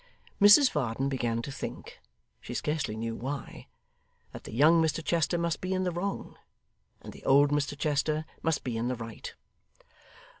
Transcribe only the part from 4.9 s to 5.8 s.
Chester must be